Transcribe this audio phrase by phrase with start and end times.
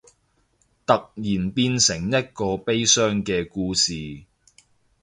[0.87, 4.23] 突然變成一個悲傷嘅故事